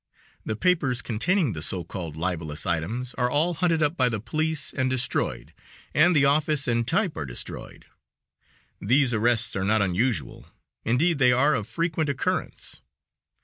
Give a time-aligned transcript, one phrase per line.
[0.43, 4.73] The papers containing the so called libelous items are all hunted up by the police
[4.73, 5.53] and destroyed,
[5.93, 7.85] and the office and type are destroyed.
[8.81, 10.47] These arrests are not unusual;
[10.83, 12.81] indeed they are of frequent occurrence.